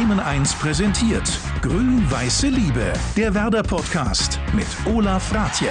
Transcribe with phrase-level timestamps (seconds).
[0.00, 5.68] Bremen 1 präsentiert Grün-Weiße Liebe, der Werder-Podcast mit Olaf Ratje.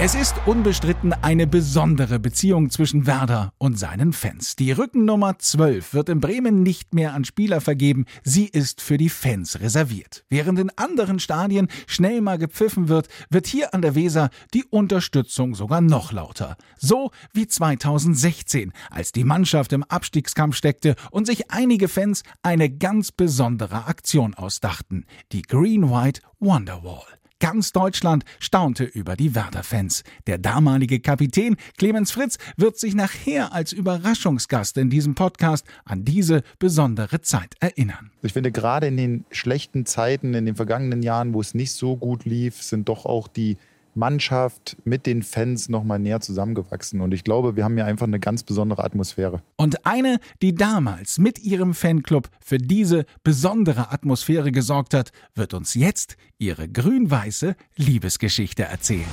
[0.00, 4.54] Es ist unbestritten eine besondere Beziehung zwischen Werder und seinen Fans.
[4.54, 9.08] Die Rückennummer 12 wird in Bremen nicht mehr an Spieler vergeben, sie ist für die
[9.08, 10.24] Fans reserviert.
[10.28, 15.56] Während in anderen Stadien schnell mal gepfiffen wird, wird hier an der Weser die Unterstützung
[15.56, 16.56] sogar noch lauter.
[16.76, 23.10] So wie 2016, als die Mannschaft im Abstiegskampf steckte und sich einige Fans eine ganz
[23.10, 27.17] besondere Aktion ausdachten, die Green-White Wonderwall.
[27.40, 30.02] Ganz Deutschland staunte über die Werder-Fans.
[30.26, 36.42] Der damalige Kapitän Clemens Fritz wird sich nachher als Überraschungsgast in diesem Podcast an diese
[36.58, 38.10] besondere Zeit erinnern.
[38.22, 41.96] Ich finde, gerade in den schlechten Zeiten, in den vergangenen Jahren, wo es nicht so
[41.96, 43.56] gut lief, sind doch auch die
[43.98, 47.00] Mannschaft mit den Fans nochmal näher zusammengewachsen.
[47.00, 49.42] Und ich glaube, wir haben hier einfach eine ganz besondere Atmosphäre.
[49.56, 55.74] Und eine, die damals mit ihrem Fanclub für diese besondere Atmosphäre gesorgt hat, wird uns
[55.74, 59.04] jetzt ihre grün-weiße Liebesgeschichte erzählen.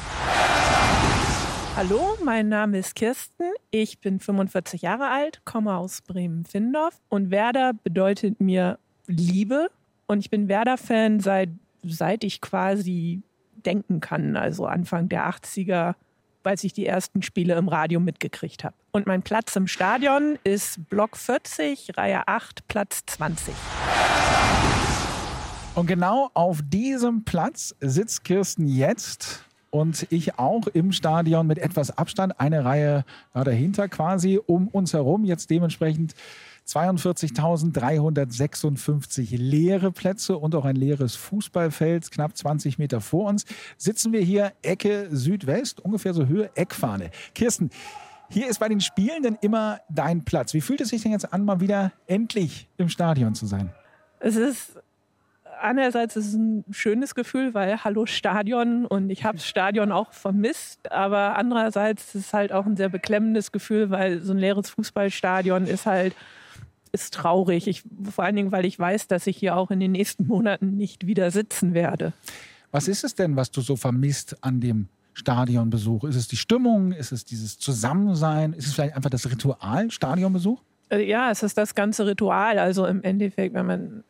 [1.75, 3.51] Hallo, mein Name ist Kirsten.
[3.69, 9.67] Ich bin 45 Jahre alt, komme aus Bremen-Findorf und Werder bedeutet mir Liebe.
[10.07, 11.49] Und ich bin Werder-Fan seit,
[11.83, 13.23] seit ich quasi
[13.65, 15.95] denken kann, also Anfang der 80er,
[16.43, 18.75] als ich die ersten Spiele im Radio mitgekriegt habe.
[18.91, 23.53] Und mein Platz im Stadion ist Block 40, Reihe 8, Platz 20.
[25.75, 31.97] Und genau auf diesem Platz sitzt Kirsten jetzt und ich auch im Stadion mit etwas
[31.97, 36.13] Abstand, eine Reihe dahinter quasi um uns herum, jetzt dementsprechend
[36.67, 43.45] 42.356 leere Plätze und auch ein leeres Fußballfeld, knapp 20 Meter vor uns.
[43.77, 47.11] Sitzen wir hier Ecke Südwest, ungefähr so Höhe Eckfahne.
[47.33, 47.69] Kirsten,
[48.29, 50.53] hier ist bei den Spielenden immer dein Platz.
[50.53, 53.71] Wie fühlt es sich denn jetzt an, mal wieder endlich im Stadion zu sein?
[54.19, 54.73] Es ist
[55.61, 60.11] einerseits ist es ein schönes Gefühl, weil hallo Stadion und ich habe das Stadion auch
[60.11, 64.69] vermisst, aber andererseits ist es halt auch ein sehr beklemmendes Gefühl, weil so ein leeres
[64.69, 66.15] Fußballstadion ist halt
[67.01, 67.67] ist traurig.
[67.67, 70.77] Ich, vor allen Dingen, weil ich weiß, dass ich hier auch in den nächsten Monaten
[70.77, 72.13] nicht wieder sitzen werde.
[72.71, 76.03] Was ist es denn, was du so vermisst an dem Stadionbesuch?
[76.05, 76.91] Ist es die Stimmung?
[76.91, 78.53] Ist es dieses Zusammensein?
[78.53, 80.61] Ist es vielleicht einfach das Ritual Stadionbesuch?
[80.89, 82.59] Äh, ja, es ist das ganze Ritual.
[82.59, 84.03] Also im Endeffekt, wenn man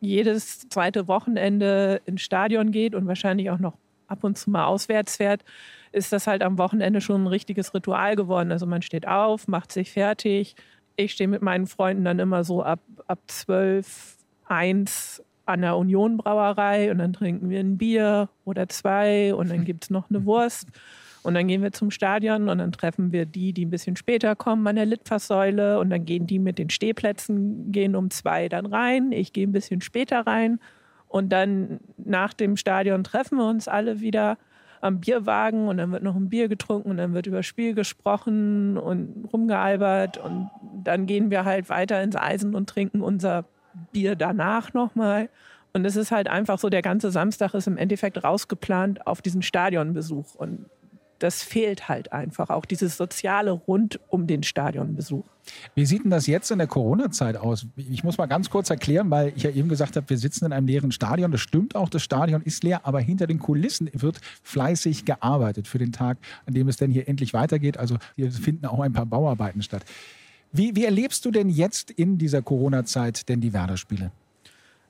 [0.00, 3.74] jedes zweite Wochenende ins Stadion geht und wahrscheinlich auch noch
[4.08, 5.44] ab und zu mal auswärts fährt,
[5.92, 8.52] ist das halt am Wochenende schon ein richtiges Ritual geworden.
[8.52, 10.54] Also man steht auf, macht sich fertig,
[10.96, 16.16] ich stehe mit meinen Freunden dann immer so ab, ab 12, 1 an der Union
[16.16, 20.24] Brauerei und dann trinken wir ein Bier oder zwei und dann gibt es noch eine
[20.24, 20.68] Wurst.
[21.22, 24.36] Und dann gehen wir zum Stadion und dann treffen wir die, die ein bisschen später
[24.36, 28.64] kommen an der Litfaßsäule und dann gehen die mit den Stehplätzen, gehen um zwei dann
[28.64, 29.10] rein.
[29.10, 30.60] Ich gehe ein bisschen später rein
[31.08, 34.38] und dann nach dem Stadion treffen wir uns alle wieder
[34.80, 38.76] am Bierwagen und dann wird noch ein Bier getrunken und dann wird über Spiel gesprochen
[38.76, 40.50] und rumgealbert und
[40.84, 43.44] dann gehen wir halt weiter ins Eisen und trinken unser
[43.92, 45.28] Bier danach nochmal.
[45.72, 49.42] Und es ist halt einfach so, der ganze Samstag ist im Endeffekt rausgeplant auf diesen
[49.42, 50.34] Stadionbesuch.
[50.34, 50.66] Und
[51.18, 55.24] das fehlt halt einfach, auch dieses Soziale rund um den Stadionbesuch.
[55.74, 57.66] Wie sieht denn das jetzt in der Corona-Zeit aus?
[57.76, 60.52] Ich muss mal ganz kurz erklären, weil ich ja eben gesagt habe, wir sitzen in
[60.52, 61.30] einem leeren Stadion.
[61.30, 65.78] Das stimmt auch, das Stadion ist leer, aber hinter den Kulissen wird fleißig gearbeitet für
[65.78, 67.78] den Tag, an dem es denn hier endlich weitergeht.
[67.78, 69.84] Also hier finden auch ein paar Bauarbeiten statt.
[70.52, 74.10] Wie, wie erlebst du denn jetzt in dieser Corona-Zeit denn die Werder-Spiele?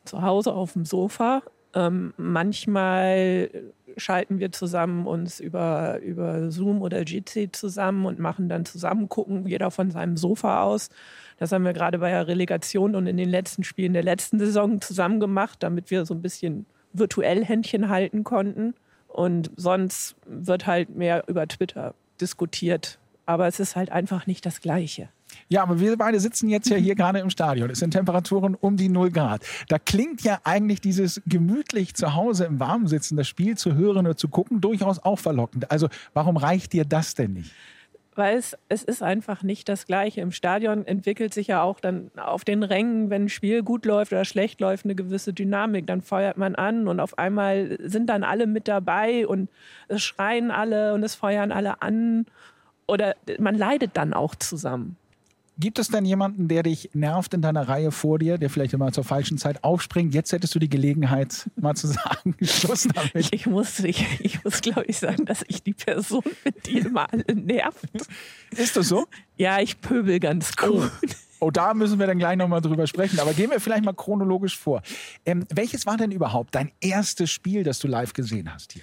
[0.04, 1.42] Zu Hause auf dem Sofa.
[1.74, 3.50] Ähm, manchmal
[3.96, 9.46] schalten wir zusammen uns über, über Zoom oder Jitsi zusammen und machen dann zusammen, gucken
[9.46, 10.90] jeder von seinem Sofa aus.
[11.38, 14.80] Das haben wir gerade bei der Relegation und in den letzten Spielen der letzten Saison
[14.80, 18.74] zusammen gemacht, damit wir so ein bisschen virtuell Händchen halten konnten.
[19.08, 22.98] Und sonst wird halt mehr über Twitter diskutiert.
[23.24, 25.08] Aber es ist halt einfach nicht das Gleiche.
[25.48, 27.70] Ja, aber wir beide sitzen jetzt ja hier gerade im Stadion.
[27.70, 29.42] Es sind Temperaturen um die 0 Grad.
[29.68, 34.06] Da klingt ja eigentlich dieses gemütlich zu Hause im Warmen sitzen, das Spiel zu hören
[34.06, 35.70] oder zu gucken, durchaus auch verlockend.
[35.70, 37.52] Also warum reicht dir das denn nicht?
[38.16, 40.22] Weil es, es ist einfach nicht das Gleiche.
[40.22, 44.10] Im Stadion entwickelt sich ja auch dann auf den Rängen, wenn ein Spiel gut läuft
[44.12, 45.86] oder schlecht läuft, eine gewisse Dynamik.
[45.86, 49.50] Dann feuert man an und auf einmal sind dann alle mit dabei und
[49.88, 52.24] es schreien alle und es feuern alle an.
[52.86, 54.96] Oder man leidet dann auch zusammen.
[55.58, 58.92] Gibt es denn jemanden, der dich nervt in deiner Reihe vor dir, der vielleicht immer
[58.92, 60.14] zur falschen Zeit aufspringt?
[60.14, 63.32] Jetzt hättest du die Gelegenheit, mal zu sagen, Schluss damit.
[63.32, 67.10] Ich muss, ich, ich muss glaube ich, sagen, dass ich die Person bin, die immer
[67.10, 67.88] alle nervt.
[68.50, 69.06] Ist das so?
[69.38, 70.90] Ja, ich pöbel ganz gut.
[71.00, 71.06] Oh.
[71.38, 73.20] Oh, da müssen wir dann gleich nochmal drüber sprechen.
[73.20, 74.82] Aber gehen wir vielleicht mal chronologisch vor.
[75.26, 78.82] Ähm, welches war denn überhaupt dein erstes Spiel, das du live gesehen hast hier?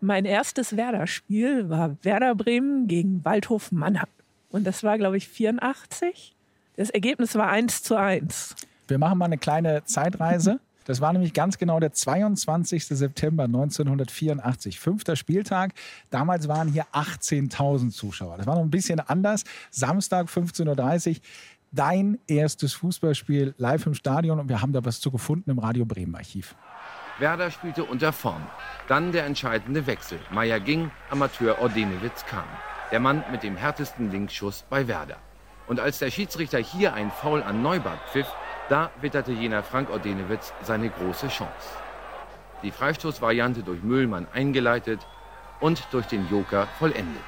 [0.00, 4.08] Mein erstes Werder-Spiel war Werder Bremen gegen Waldhof Mannheim.
[4.52, 6.36] Und das war, glaube ich, 84.
[6.76, 8.54] Das Ergebnis war 1 zu 1.
[8.86, 10.60] Wir machen mal eine kleine Zeitreise.
[10.84, 12.86] Das war nämlich ganz genau der 22.
[12.86, 15.72] September 1984, fünfter Spieltag.
[16.10, 18.36] Damals waren hier 18.000 Zuschauer.
[18.36, 19.44] Das war noch ein bisschen anders.
[19.70, 21.16] Samstag 15.30 Uhr.
[21.70, 25.86] Dein erstes Fußballspiel live im Stadion und wir haben da was zu gefunden im Radio
[25.86, 26.54] Bremen Archiv.
[27.18, 28.42] Werder spielte unter Form.
[28.88, 30.18] Dann der entscheidende Wechsel.
[30.30, 32.44] Meier ging, Amateur Ordenewitz kam.
[32.92, 35.16] Der Mann mit dem härtesten Linksschuss bei Werder.
[35.66, 38.26] Und als der Schiedsrichter hier ein Foul an Neubart pfiff,
[38.68, 41.78] da witterte jener Frank Ordenewitz seine große Chance.
[42.62, 45.06] Die Freistoßvariante durch Müllmann eingeleitet
[45.60, 47.24] und durch den Joker vollendet.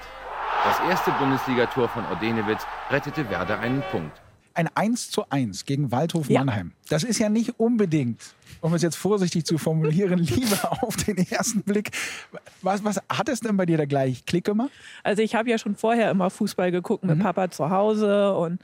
[0.64, 4.23] Das erste Bundesligator von Ordenewitz rettete Werder einen Punkt
[4.54, 6.40] ein 1 zu 1 gegen Waldhof ja.
[6.40, 6.72] Mannheim.
[6.88, 8.20] Das ist ja nicht unbedingt,
[8.60, 11.90] um es jetzt vorsichtig zu formulieren, Liebe auf den ersten Blick.
[12.62, 14.70] Was, was hat es denn bei dir da gleich Klick gemacht?
[15.02, 17.22] Also ich habe ja schon vorher immer Fußball geguckt mit mhm.
[17.22, 18.60] Papa zu Hause und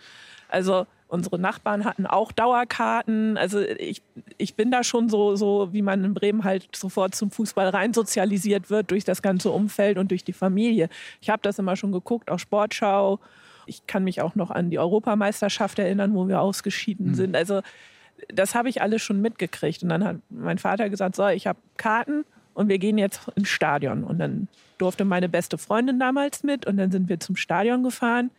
[0.48, 3.36] also unsere Nachbarn hatten auch Dauerkarten.
[3.36, 4.02] Also ich,
[4.38, 7.92] ich bin da schon so, so, wie man in Bremen halt sofort zum Fußball rein
[7.92, 10.88] sozialisiert wird durch das ganze Umfeld und durch die Familie.
[11.20, 13.18] Ich habe das immer schon geguckt, auch Sportschau
[13.70, 17.14] ich kann mich auch noch an die Europameisterschaft erinnern, wo wir ausgeschieden mhm.
[17.14, 17.36] sind.
[17.36, 17.62] Also
[18.28, 19.82] das habe ich alles schon mitgekriegt.
[19.82, 23.48] Und dann hat mein Vater gesagt, so, ich habe Karten und wir gehen jetzt ins
[23.48, 24.04] Stadion.
[24.04, 28.30] Und dann durfte meine beste Freundin damals mit und dann sind wir zum Stadion gefahren.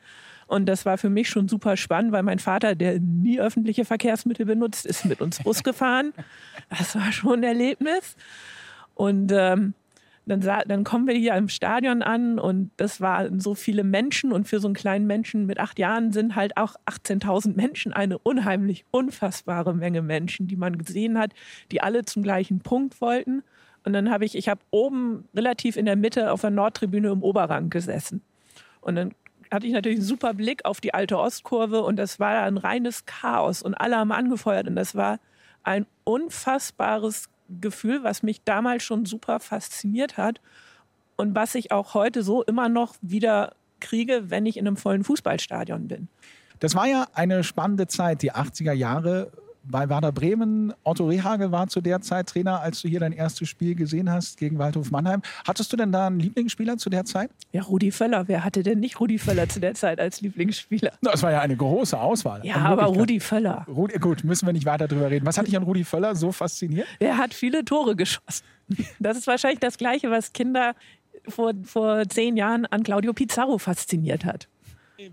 [0.47, 4.45] Und das war für mich schon super spannend, weil mein Vater, der nie öffentliche Verkehrsmittel
[4.45, 6.13] benutzt, ist mit uns Bus gefahren.
[6.69, 8.17] Das war schon ein Erlebnis.
[8.93, 9.73] Und ähm,
[10.25, 14.47] dann, dann kommen wir hier im Stadion an und das waren so viele Menschen und
[14.47, 18.85] für so einen kleinen Menschen mit acht Jahren sind halt auch 18.000 Menschen eine unheimlich
[18.91, 21.33] unfassbare Menge Menschen, die man gesehen hat,
[21.71, 23.43] die alle zum gleichen Punkt wollten.
[23.83, 27.23] Und dann habe ich, ich habe oben relativ in der Mitte auf der Nordtribüne im
[27.23, 28.21] Oberrang gesessen.
[28.79, 29.13] Und dann
[29.51, 33.05] hatte ich natürlich einen super Blick auf die alte Ostkurve und das war ein reines
[33.05, 35.19] Chaos und alle haben angefeuert und das war
[35.63, 37.29] ein unfassbares
[37.59, 40.41] Gefühl, was mich damals schon super fasziniert hat
[41.15, 45.03] und was ich auch heute so immer noch wieder kriege, wenn ich in einem vollen
[45.03, 46.07] Fußballstadion bin.
[46.59, 49.31] Das war ja eine spannende Zeit, die 80er Jahre
[49.63, 50.73] bei Werder Bremen.
[50.83, 54.37] Otto Rehagel war zu der Zeit Trainer, als du hier dein erstes Spiel gesehen hast
[54.37, 55.21] gegen Waldhof Mannheim.
[55.47, 57.31] Hattest du denn da einen Lieblingsspieler zu der Zeit?
[57.51, 58.27] Ja, Rudi Völler.
[58.27, 60.93] Wer hatte denn nicht Rudi Völler zu der Zeit als Lieblingsspieler?
[61.01, 62.45] Das war ja eine große Auswahl.
[62.45, 63.65] Ja, aber Rudi Völler.
[63.67, 65.25] Rudi, gut, müssen wir nicht weiter drüber reden.
[65.25, 66.87] Was hat dich an Rudi Völler so fasziniert?
[66.99, 68.45] Er hat viele Tore geschossen.
[68.99, 70.75] Das ist wahrscheinlich das Gleiche, was Kinder
[71.27, 74.47] vor, vor zehn Jahren an Claudio Pizarro fasziniert hat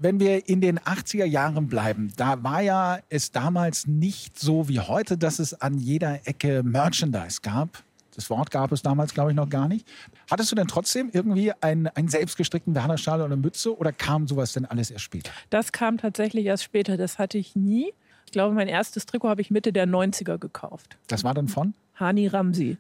[0.00, 4.80] wenn wir in den 80er Jahren bleiben, da war ja es damals nicht so wie
[4.80, 7.82] heute, dass es an jeder Ecke Merchandise gab.
[8.14, 9.86] Das Wort gab es damals, glaube ich, noch gar nicht.
[10.28, 14.64] Hattest du denn trotzdem irgendwie einen, einen selbstgestrickten Werner-Schal oder Mütze oder kam sowas denn
[14.64, 15.30] alles erst später?
[15.50, 16.96] Das kam tatsächlich erst später.
[16.96, 17.92] Das hatte ich nie.
[18.26, 20.98] Ich glaube, mein erstes Trikot habe ich Mitte der 90er gekauft.
[21.06, 21.74] Das war dann von?
[21.94, 22.76] Hani Ramsi.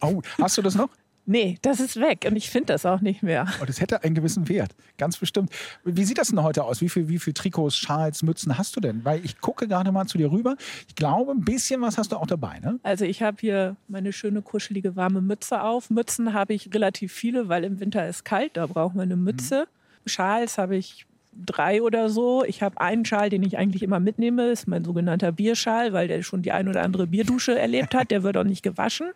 [0.00, 0.90] Oh, hast du das noch?
[1.30, 3.46] Nee, das ist weg und ich finde das auch nicht mehr.
[3.60, 5.50] Oh, das hätte einen gewissen Wert, ganz bestimmt.
[5.84, 6.80] Wie sieht das denn heute aus?
[6.80, 9.04] Wie viel, wie viel Trikots, Schals, Mützen hast du denn?
[9.04, 10.56] Weil ich gucke gerade mal zu dir rüber.
[10.88, 12.80] Ich glaube, ein bisschen was hast du auch dabei, ne?
[12.82, 15.90] Also ich habe hier meine schöne, kuschelige, warme Mütze auf.
[15.90, 19.66] Mützen habe ich relativ viele, weil im Winter ist kalt, da braucht man eine Mütze.
[19.66, 20.08] Mhm.
[20.08, 21.04] Schals habe ich
[21.44, 22.42] drei oder so.
[22.42, 26.08] Ich habe einen Schal, den ich eigentlich immer mitnehme, das ist mein sogenannter Bierschal, weil
[26.08, 28.10] der schon die ein oder andere Bierdusche erlebt hat.
[28.10, 29.10] Der wird auch nicht gewaschen,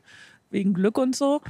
[0.50, 1.40] wegen Glück und so.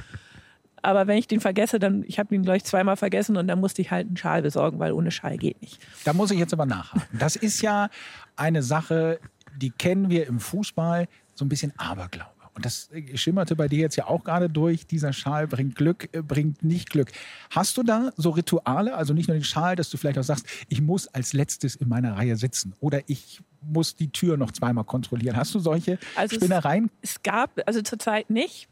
[0.83, 3.81] Aber wenn ich den vergesse, dann, ich habe ihn gleich zweimal vergessen und dann musste
[3.81, 5.79] ich halt einen Schal besorgen, weil ohne Schal geht nicht.
[6.03, 7.01] Da muss ich jetzt aber nachhaken.
[7.17, 7.89] Das ist ja
[8.35, 9.19] eine Sache,
[9.55, 12.31] die kennen wir im Fußball, so ein bisschen Aberglaube.
[12.55, 14.85] Und das schimmerte bei dir jetzt ja auch gerade durch.
[14.85, 17.11] Dieser Schal bringt Glück, äh, bringt nicht Glück.
[17.49, 20.45] Hast du da so Rituale, also nicht nur den Schal, dass du vielleicht auch sagst,
[20.69, 24.83] ich muss als letztes in meiner Reihe sitzen oder ich muss die Tür noch zweimal
[24.83, 25.35] kontrollieren.
[25.35, 26.91] Hast du solche also Spinnereien?
[27.01, 28.67] Es, es gab, also zurzeit nicht.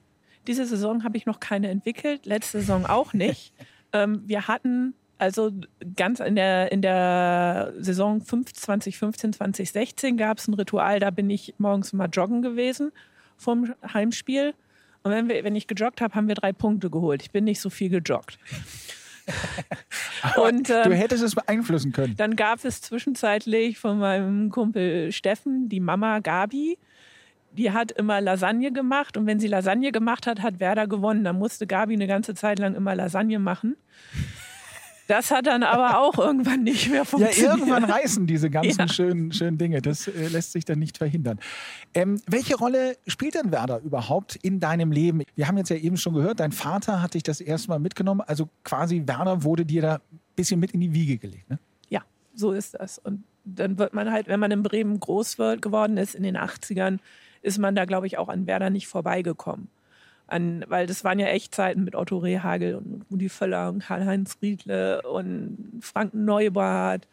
[0.48, 3.54] Diese Saison habe ich noch keine entwickelt, letzte Saison auch nicht.
[3.94, 5.52] ähm, wir hatten also
[5.96, 11.54] ganz in der, in der Saison 2015, 2016 gab es ein Ritual, da bin ich
[11.60, 12.92] morgens mal joggen gewesen
[13.38, 14.56] vom Heimspiel.
[15.04, 17.22] Und wenn, wir, wenn ich gejoggt habe, haben wir drei Punkte geholt.
[17.22, 18.40] Ich bin nicht so viel gejoggt.
[20.38, 22.16] und, ähm, du hättest es beeinflussen können.
[22.18, 26.78] Dann gab es zwischenzeitlich von meinem Kumpel Steffen die Mama Gabi
[27.54, 31.24] die hat immer Lasagne gemacht und wenn sie Lasagne gemacht hat, hat Werder gewonnen.
[31.24, 33.76] Dann musste Gabi eine ganze Zeit lang immer Lasagne machen.
[35.12, 37.46] Das hat dann aber auch irgendwann nicht mehr funktioniert.
[37.46, 38.88] Ja, irgendwann reißen diese ganzen ja.
[38.88, 39.82] schönen, schönen Dinge.
[39.82, 41.38] Das äh, lässt sich dann nicht verhindern.
[41.94, 45.24] Ähm, welche Rolle spielt denn Werder überhaupt in deinem Leben?
[45.36, 48.22] Wir haben jetzt ja eben schon gehört, dein Vater hat dich das erste Mal mitgenommen.
[48.22, 51.50] Also quasi Werder wurde dir da ein bisschen mit in die Wiege gelegt.
[51.50, 51.60] Ne?
[51.90, 52.04] Ja,
[52.34, 52.98] so ist das.
[52.98, 57.00] Und dann wird man halt, wenn man in Bremen groß geworden ist in den 80ern,
[57.42, 59.70] ist man da, glaube ich, auch an Werder nicht vorbeigekommen.
[60.28, 64.38] An, weil das waren ja echt Zeiten mit Otto Rehagel und Rudi Völler und Karl-Heinz
[64.42, 67.08] Riedle und Frank Neubart.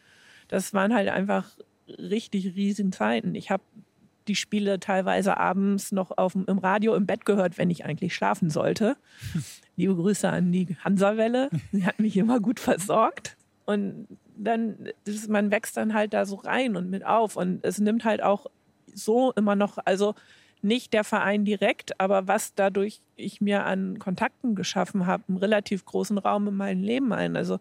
[0.47, 1.51] Das waren halt einfach
[1.89, 3.35] richtig riesen Zeiten.
[3.35, 3.63] Ich habe
[4.29, 8.51] die Spiele teilweise abends noch auf, im Radio im Bett gehört, wenn ich eigentlich schlafen
[8.51, 8.97] sollte.
[9.77, 11.49] Liebe Grüße an die Hansawelle.
[11.73, 13.37] Sie hat mich immer gut versorgt.
[13.65, 14.07] Und
[14.37, 17.37] dann, das, man wächst dann halt da so rein und mit auf.
[17.37, 18.47] Und es nimmt halt auch
[18.95, 20.15] so immer noch, also
[20.63, 25.85] nicht der Verein direkt, aber was dadurch ich mir an Kontakten geschaffen habe, einen relativ
[25.85, 27.37] großen Raum in meinem Leben ein.
[27.37, 27.61] Also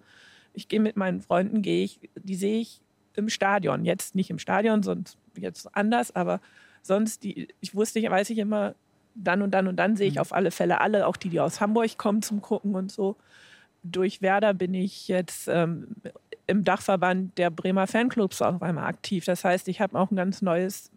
[0.53, 2.81] ich gehe mit meinen Freunden, gehe ich, die sehe ich
[3.15, 3.85] im Stadion.
[3.85, 6.41] Jetzt nicht im Stadion, sonst jetzt anders, aber
[6.81, 8.73] sonst, die, ich wusste, weiß ich immer,
[9.13, 10.21] dann und dann und dann sehe ich mhm.
[10.21, 13.15] auf alle Fälle alle, auch die, die aus Hamburg kommen zum Gucken und so.
[13.83, 15.95] Durch Werder bin ich jetzt ähm,
[16.47, 19.25] im Dachverband der Bremer Fanclubs auf einmal aktiv.
[19.25, 20.91] Das heißt, ich habe auch ein ganz neues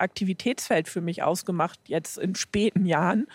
[0.00, 3.26] Aktivitätsfeld für mich ausgemacht, jetzt in späten Jahren,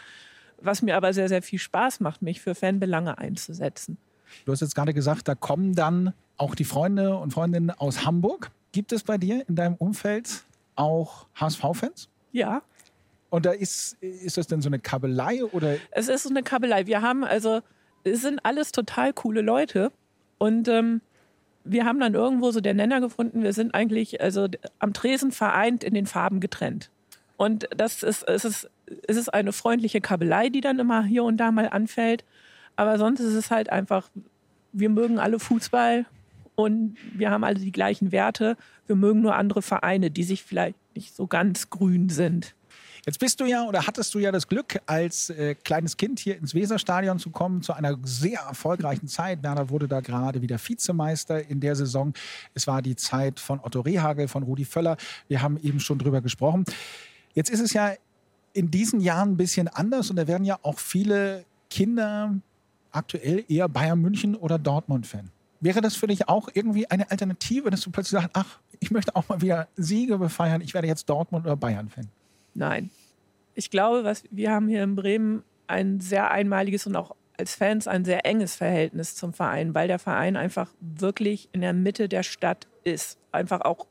[0.61, 3.97] was mir aber sehr, sehr viel Spaß macht, mich für Fanbelange einzusetzen.
[4.45, 8.51] Du hast jetzt gerade gesagt, da kommen dann auch die Freunde und Freundinnen aus Hamburg.
[8.71, 10.43] Gibt es bei dir in deinem Umfeld
[10.75, 12.09] auch HSV-Fans?
[12.31, 12.61] Ja.
[13.29, 15.77] Und da ist, ist das denn so eine Kabelei oder?
[15.91, 16.85] Es ist so eine Kabelei.
[16.85, 17.61] Wir haben also,
[18.03, 19.91] es sind alles total coole Leute
[20.37, 21.01] und ähm,
[21.65, 24.47] wir haben dann irgendwo so der Nenner gefunden, wir sind eigentlich also
[24.79, 26.91] am Tresen vereint in den Farben getrennt.
[27.37, 28.69] Und das ist, es ist,
[29.07, 32.23] es ist eine freundliche Kabelei, die dann immer hier und da mal anfällt.
[32.75, 34.09] Aber sonst ist es halt einfach,
[34.71, 36.05] wir mögen alle Fußball
[36.55, 38.57] und wir haben alle die gleichen Werte.
[38.87, 42.55] Wir mögen nur andere Vereine, die sich vielleicht nicht so ganz grün sind.
[43.05, 46.37] Jetzt bist du ja oder hattest du ja das Glück, als äh, kleines Kind hier
[46.37, 49.43] ins Weserstadion zu kommen, zu einer sehr erfolgreichen Zeit.
[49.43, 52.13] Werner wurde da gerade wieder Vizemeister in der Saison.
[52.55, 54.97] Es war die Zeit von Otto Rehagel, von Rudi Völler.
[55.27, 56.65] Wir haben eben schon drüber gesprochen.
[57.35, 57.93] Jetzt ist es ja
[58.53, 62.33] in diesen Jahren ein bisschen anders und da werden ja auch viele Kinder
[62.91, 65.29] aktuell eher Bayern München oder Dortmund-Fan.
[65.59, 69.15] Wäre das für dich auch irgendwie eine Alternative, dass du plötzlich sagst, ach, ich möchte
[69.15, 72.09] auch mal wieder Siege befeiern, ich werde jetzt Dortmund oder Bayern-Fan?
[72.55, 72.89] Nein.
[73.53, 77.87] Ich glaube, was wir haben hier in Bremen ein sehr einmaliges und auch als Fans
[77.87, 82.23] ein sehr enges Verhältnis zum Verein, weil der Verein einfach wirklich in der Mitte der
[82.23, 83.19] Stadt ist.
[83.31, 83.87] Einfach auch,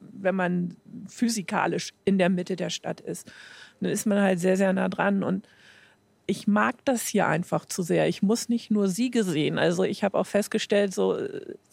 [0.00, 0.76] wenn man
[1.08, 3.30] physikalisch in der Mitte der Stadt ist,
[3.80, 5.24] dann ist man halt sehr, sehr nah dran.
[5.24, 5.48] Und
[6.26, 8.08] ich mag das hier einfach zu sehr.
[8.08, 9.58] Ich muss nicht nur Siege sehen.
[9.58, 11.18] Also ich habe auch festgestellt, so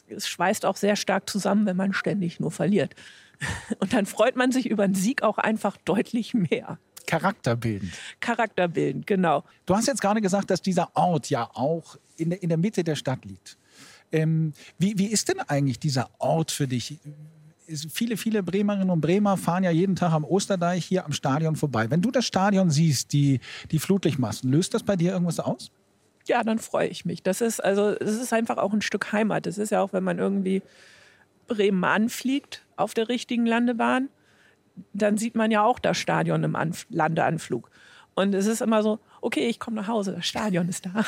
[0.07, 2.95] es schweißt auch sehr stark zusammen, wenn man ständig nur verliert.
[3.79, 6.79] Und dann freut man sich über einen Sieg auch einfach deutlich mehr.
[7.05, 7.91] Charakterbildend.
[8.19, 9.43] Charakterbildend, genau.
[9.65, 12.83] Du hast jetzt gerade gesagt, dass dieser Ort ja auch in der, in der Mitte
[12.83, 13.57] der Stadt liegt.
[14.11, 16.99] Ähm, wie, wie ist denn eigentlich dieser Ort für dich?
[17.67, 21.89] Viele, viele Bremerinnen und Bremer fahren ja jeden Tag am Osterdeich hier am Stadion vorbei.
[21.89, 23.39] Wenn du das Stadion siehst, die,
[23.71, 25.71] die Flutlichtmassen, löst das bei dir irgendwas aus?
[26.27, 27.23] Ja, dann freue ich mich.
[27.23, 29.45] Das ist also, das ist einfach auch ein Stück Heimat.
[29.45, 30.61] Das ist ja auch, wenn man irgendwie
[31.55, 34.09] Bremen anfliegt auf der richtigen Landebahn,
[34.93, 37.69] dann sieht man ja auch das Stadion im Anf Landeanflug.
[38.13, 41.05] Und es ist immer so, okay, ich komme nach Hause, das Stadion ist da.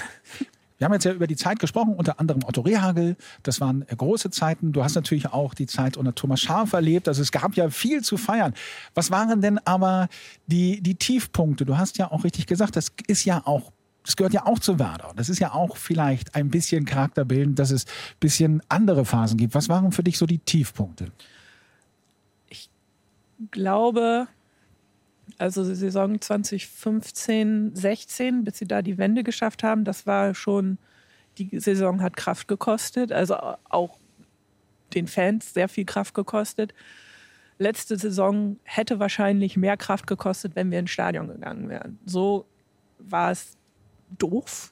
[0.77, 3.15] Wir haben jetzt ja über die Zeit gesprochen, unter anderem Otto Rehagel.
[3.43, 4.73] Das waren äh, große Zeiten.
[4.73, 7.07] Du hast natürlich auch die Zeit unter Thomas Schaaf erlebt.
[7.07, 8.53] Also es gab ja viel zu feiern.
[8.93, 10.09] Was waren denn aber
[10.47, 11.63] die, die Tiefpunkte?
[11.63, 13.71] Du hast ja auch richtig gesagt, das ist ja auch
[14.03, 15.13] das gehört ja auch zu Werder.
[15.15, 19.55] Das ist ja auch vielleicht ein bisschen charakterbildend, dass es ein bisschen andere Phasen gibt.
[19.55, 21.11] Was waren für dich so die Tiefpunkte?
[22.49, 22.69] Ich
[23.51, 24.27] glaube,
[25.37, 30.77] also Saison 2015, 16, bis sie da die Wende geschafft haben, das war schon,
[31.37, 33.37] die Saison hat Kraft gekostet, also
[33.69, 33.97] auch
[34.93, 36.73] den Fans sehr viel Kraft gekostet.
[37.57, 41.99] Letzte Saison hätte wahrscheinlich mehr Kraft gekostet, wenn wir ins Stadion gegangen wären.
[42.05, 42.45] So
[42.99, 43.57] war es
[44.17, 44.71] doof.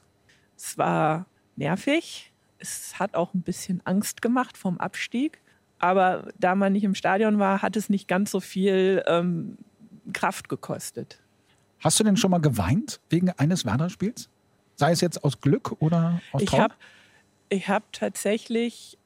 [0.56, 2.32] Es war nervig.
[2.58, 5.40] Es hat auch ein bisschen Angst gemacht vom Abstieg.
[5.78, 9.58] Aber da man nicht im Stadion war, hat es nicht ganz so viel ähm,
[10.12, 11.20] Kraft gekostet.
[11.80, 14.28] Hast du denn schon mal geweint wegen eines Werder-Spiels?
[14.76, 16.54] Sei es jetzt aus Glück oder aus Traum?
[16.54, 16.74] Ich habe
[17.48, 18.98] ich hab tatsächlich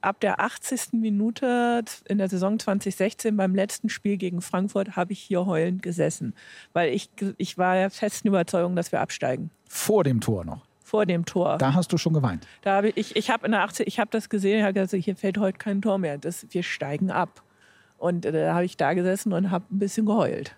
[0.00, 0.92] ab der 80.
[0.92, 6.34] Minute in der Saison 2016 beim letzten Spiel gegen Frankfurt habe ich hier heulend gesessen,
[6.72, 9.50] weil ich, ich war der festen Überzeugung, dass wir absteigen.
[9.68, 10.66] Vor dem Tor noch?
[10.90, 11.56] vor dem Tor.
[11.58, 12.48] Da hast du schon geweint.
[12.62, 15.04] Da habe ich, ich habe in der 80, ich habe das gesehen, ich habe gesagt,
[15.04, 16.18] hier fällt heute kein Tor mehr.
[16.18, 17.44] Das, wir steigen ab.
[17.96, 20.56] Und äh, da habe ich da gesessen und habe ein bisschen geheult.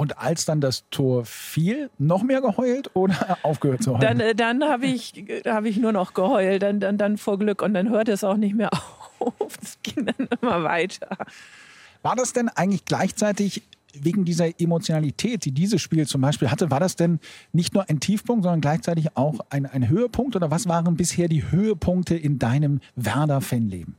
[0.00, 4.00] Und als dann das Tor fiel, noch mehr geheult oder aufgehört zu heulen?
[4.00, 5.12] Dann, äh, dann habe ich,
[5.44, 7.60] hab ich nur noch geheult, dann, dann, dann vor Glück.
[7.60, 8.70] Und dann hörte es auch nicht mehr
[9.18, 9.58] auf.
[9.60, 11.18] Es ging dann immer weiter.
[12.00, 16.80] War das denn eigentlich gleichzeitig wegen dieser Emotionalität, die dieses Spiel zum Beispiel hatte, war
[16.80, 17.20] das denn
[17.52, 20.34] nicht nur ein Tiefpunkt, sondern gleichzeitig auch ein, ein Höhepunkt?
[20.34, 23.96] Oder was waren bisher die Höhepunkte in deinem Werder-Fanleben?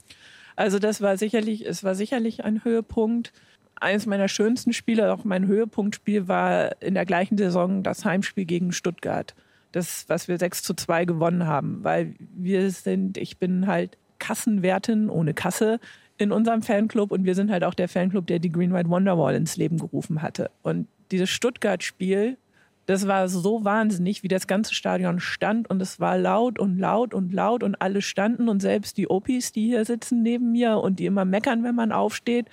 [0.56, 3.34] Also das war sicherlich, es war sicherlich ein Höhepunkt.
[3.82, 8.72] Eines meiner schönsten Spiele, auch mein Höhepunktspiel, war in der gleichen Saison das Heimspiel gegen
[8.72, 9.34] Stuttgart.
[9.72, 11.84] Das, was wir 6 zu 2 gewonnen haben.
[11.84, 15.80] Weil wir sind, ich bin halt Kassenwertin ohne Kasse
[16.20, 19.34] in unserem Fanclub und wir sind halt auch der Fanclub, der die Green White Wonderwall
[19.34, 20.52] ins Leben gerufen hatte.
[20.62, 22.38] Und dieses Stuttgart-Spiel,
[22.86, 27.16] das war so wahnsinnig, wie das ganze Stadion stand und es war laut und laut
[27.16, 31.00] und laut und alle standen und selbst die Opis, die hier sitzen neben mir und
[31.00, 32.46] die immer meckern, wenn man aufsteht,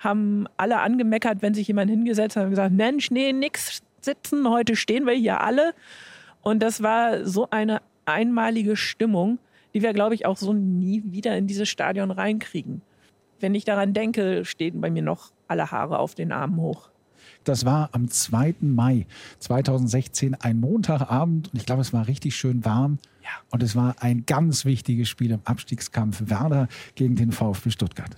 [0.00, 4.74] haben alle angemeckert, wenn sich jemand hingesetzt hat und gesagt, Mensch, nee, nix sitzen, heute
[4.74, 5.74] stehen wir hier alle.
[6.42, 9.38] Und das war so eine einmalige Stimmung,
[9.74, 12.82] die wir, glaube ich, auch so nie wieder in dieses Stadion reinkriegen.
[13.40, 16.90] Wenn ich daran denke, stehen bei mir noch alle Haare auf den Armen hoch.
[17.44, 18.56] Das war am 2.
[18.60, 19.06] Mai
[19.38, 21.52] 2016, ein Montagabend.
[21.52, 22.98] Und ich glaube, es war richtig schön warm.
[23.22, 23.30] Ja.
[23.50, 28.10] Und es war ein ganz wichtiges Spiel im Abstiegskampf Werder gegen den VfB Stuttgart.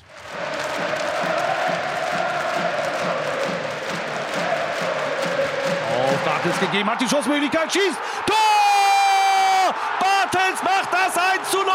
[6.25, 7.99] Bartels gegeben, hat die Schussmöglichkeit, schießt!
[8.27, 9.75] Tor!
[9.99, 11.67] Bartels macht das 1 zu 0!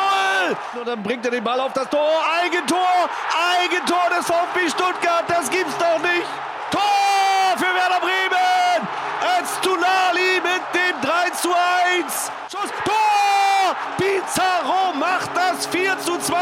[0.79, 2.23] Und dann bringt er den Ball auf das Tor.
[2.41, 3.09] Eigentor!
[3.55, 5.25] Eigentor des VfB Stuttgart!
[5.27, 6.27] Das gibt's doch nicht!
[6.71, 8.87] Tor für Werder Bremen!
[9.39, 12.31] Öztunali mit dem 3 zu 1!
[12.51, 12.71] Schuss!
[12.85, 13.75] Tor!
[13.97, 16.37] Pizarro macht das 4 zu 2!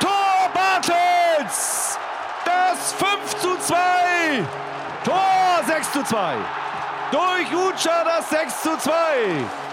[0.00, 1.98] Tor Bartels!
[2.44, 3.76] Das 5 zu 2!
[5.04, 6.63] Tor 6 zu 2!
[7.14, 8.90] Durch Ucha das 6 zu 2!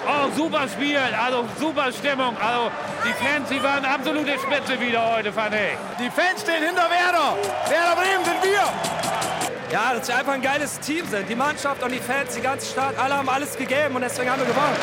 [0.06, 2.38] Oh, super Spiel, also super Stimmung.
[2.38, 2.70] Also
[3.04, 6.06] die Fans, die waren absolute Spitze wieder heute, fand ich.
[6.06, 7.36] Die Fans stehen hinter Werder.
[7.68, 9.74] Werder Bremen sind wir.
[9.74, 11.28] Ja, dass wir einfach ein geiles Team sind.
[11.28, 14.42] Die Mannschaft und die Fans, die ganze Stadt, alle haben alles gegeben und deswegen haben
[14.42, 14.78] wir gewonnen.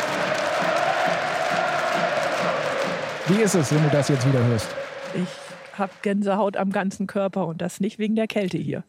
[3.28, 4.74] Wie ist es, wenn du das jetzt wieder hörst?
[5.14, 8.82] Ich habe Gänsehaut am ganzen Körper und das nicht wegen der Kälte hier.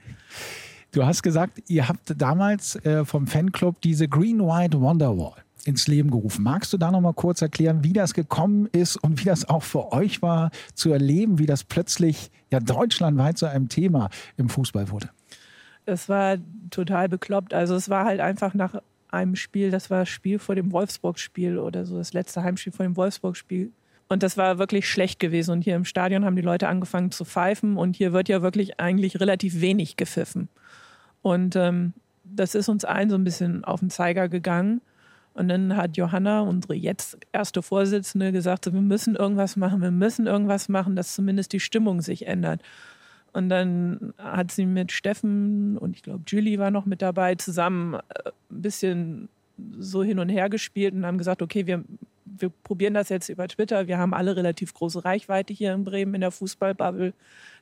[0.91, 6.09] Du hast gesagt, ihr habt damals äh, vom Fanclub diese Green White Wonderwall ins Leben
[6.09, 6.41] gerufen.
[6.41, 9.61] Magst du da noch mal kurz erklären, wie das gekommen ist und wie das auch
[9.61, 14.89] für euch war zu erleben, wie das plötzlich ja deutschlandweit zu einem Thema im Fußball
[14.89, 15.09] wurde?
[15.85, 16.37] Es war
[16.71, 17.53] total bekloppt.
[17.53, 21.59] Also es war halt einfach nach einem Spiel, das war das Spiel vor dem Wolfsburg-Spiel
[21.59, 23.71] oder so, das letzte Heimspiel vor dem Wolfsburg-Spiel.
[24.07, 25.51] Und das war wirklich schlecht gewesen.
[25.51, 27.77] Und hier im Stadion haben die Leute angefangen zu pfeifen.
[27.77, 30.49] Und hier wird ja wirklich eigentlich relativ wenig gepfiffen.
[31.21, 34.81] Und ähm, das ist uns allen so ein bisschen auf den Zeiger gegangen.
[35.33, 40.27] Und dann hat Johanna, unsere jetzt erste Vorsitzende, gesagt, wir müssen irgendwas machen, wir müssen
[40.27, 42.61] irgendwas machen, dass zumindest die Stimmung sich ändert.
[43.31, 47.93] Und dann hat sie mit Steffen und ich glaube Julie war noch mit dabei zusammen
[47.93, 47.99] äh,
[48.51, 49.29] ein bisschen
[49.77, 51.83] so hin und her gespielt und haben gesagt, okay, wir,
[52.37, 53.87] wir probieren das jetzt über Twitter.
[53.87, 57.13] Wir haben alle relativ große Reichweite hier in Bremen in der Fußballbubble,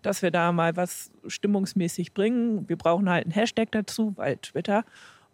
[0.01, 2.67] dass wir da mal was stimmungsmäßig bringen.
[2.67, 4.83] Wir brauchen halt einen Hashtag dazu, weil Twitter.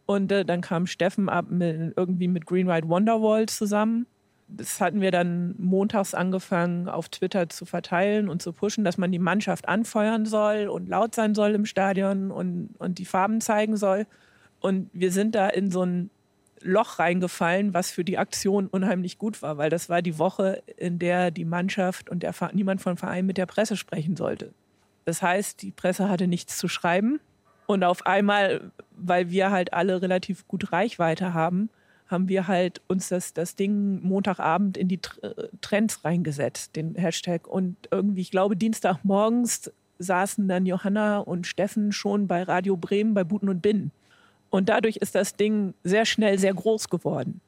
[0.06, 4.06] Und äh, dann kam Steffen ab mit, irgendwie mit Green White Wonderwall zusammen.
[4.48, 9.12] Das hatten wir dann montags angefangen auf Twitter zu verteilen und zu pushen, dass man
[9.12, 13.78] die Mannschaft anfeuern soll und laut sein soll im Stadion und, und die Farben zeigen
[13.78, 14.06] soll.
[14.60, 16.10] Und wir sind da in so ein
[16.64, 21.00] Loch reingefallen, was für die Aktion unheimlich gut war, weil das war die Woche, in
[21.00, 24.54] der die Mannschaft und der, niemand vom Verein mit der Presse sprechen sollte.
[25.06, 27.20] Das heißt, die Presse hatte nichts zu schreiben
[27.66, 31.70] und auf einmal, weil wir halt alle relativ gut Reichweite haben,
[32.08, 35.00] haben wir halt uns das, das Ding Montagabend in die
[35.62, 37.48] Trends reingesetzt, den Hashtag.
[37.48, 43.24] Und irgendwie, ich glaube, Dienstagmorgens saßen dann Johanna und Steffen schon bei Radio Bremen bei
[43.24, 43.92] Buten und Binnen.
[44.54, 47.42] Und dadurch ist das Ding sehr schnell sehr groß geworden.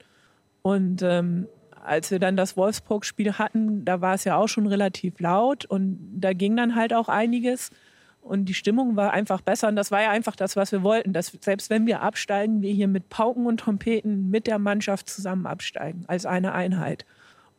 [0.64, 1.48] Und ähm,
[1.84, 6.00] als wir dann das Wolfsburg-Spiel hatten, da war es ja auch schon relativ laut und
[6.20, 7.70] da ging dann halt auch einiges.
[8.22, 9.68] Und die Stimmung war einfach besser.
[9.68, 11.14] Und das war ja einfach das, was wir wollten.
[11.14, 15.46] Dass selbst wenn wir absteigen, wir hier mit Pauken und Trompeten mit der Mannschaft zusammen
[15.46, 17.06] absteigen, als eine Einheit.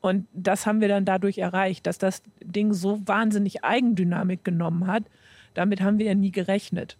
[0.00, 5.04] Und das haben wir dann dadurch erreicht, dass das Ding so wahnsinnig Eigendynamik genommen hat.
[5.54, 6.96] Damit haben wir ja nie gerechnet.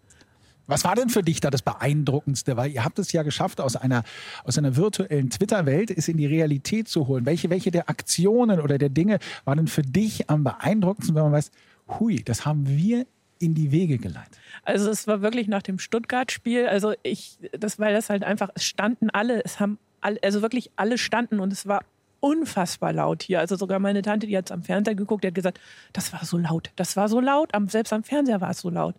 [0.66, 2.56] Was war denn für dich da das Beeindruckendste?
[2.56, 4.02] Weil ihr habt es ja geschafft, aus einer,
[4.44, 7.26] aus einer virtuellen Twitter-Welt es in die Realität zu holen.
[7.26, 11.32] Welche, welche der Aktionen oder der Dinge waren denn für dich am beeindruckendsten, wenn man
[11.32, 11.50] weiß,
[11.88, 13.06] hui, das haben wir
[13.38, 14.38] in die Wege geleitet?
[14.62, 18.64] Also es war wirklich nach dem Stuttgart-Spiel, also ich, das, weil das halt einfach, es
[18.64, 21.82] standen alle, es haben alle, also wirklich alle standen und es war
[22.20, 23.40] unfassbar laut hier.
[23.40, 25.60] Also sogar meine Tante, die hat am Fernseher geguckt, die hat gesagt,
[25.92, 28.94] das war so laut, das war so laut, selbst am Fernseher war es so laut.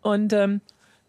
[0.00, 0.60] Und ähm,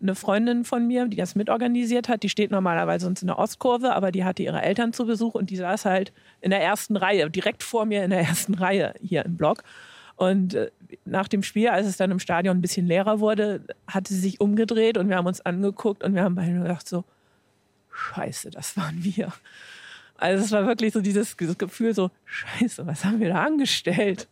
[0.03, 3.93] eine Freundin von mir, die das mitorganisiert hat, die steht normalerweise uns in der Ostkurve,
[3.93, 7.29] aber die hatte ihre Eltern zu Besuch und die saß halt in der ersten Reihe,
[7.31, 9.63] direkt vor mir in der ersten Reihe hier im Block.
[10.15, 10.69] Und äh,
[11.05, 14.41] nach dem Spiel, als es dann im Stadion ein bisschen leerer wurde, hatte sie sich
[14.41, 17.03] umgedreht und wir haben uns angeguckt und wir haben beide gedacht so,
[17.91, 19.33] scheiße, das waren wir.
[20.17, 24.27] Also es war wirklich so dieses, dieses Gefühl so, scheiße, was haben wir da angestellt?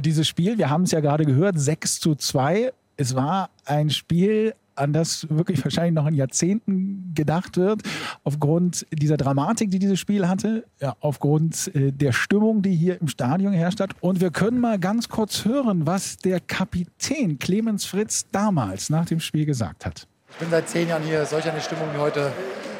[0.00, 2.72] Dieses Spiel, wir haben es ja gerade gehört, 6 zu 2.
[2.96, 7.82] Es war ein Spiel, an das wirklich wahrscheinlich noch in Jahrzehnten gedacht wird,
[8.24, 13.08] aufgrund dieser Dramatik, die dieses Spiel hatte, ja, aufgrund äh, der Stimmung, die hier im
[13.08, 13.90] Stadion herrscht hat.
[14.00, 19.20] Und wir können mal ganz kurz hören, was der Kapitän Clemens Fritz damals nach dem
[19.20, 20.06] Spiel gesagt hat.
[20.30, 22.32] Ich bin seit zehn Jahren hier, solch eine Stimmung wie heute.